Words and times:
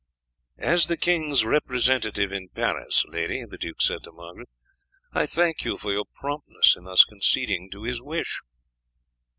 "As 0.57 0.87
the 0.87 0.97
king's 0.97 1.45
representative 1.45 2.31
in 2.31 2.49
Paris, 2.49 3.05
lady," 3.05 3.45
the 3.45 3.59
duke 3.59 3.83
said 3.83 4.01
to 4.01 4.11
Margaret, 4.11 4.49
"I 5.13 5.27
thank 5.27 5.63
you 5.63 5.77
for 5.77 5.91
your 5.93 6.05
promptness 6.11 6.75
in 6.75 6.85
thus 6.85 7.05
conceding 7.05 7.69
to 7.69 7.83
his 7.83 8.01
wish." 8.01 8.41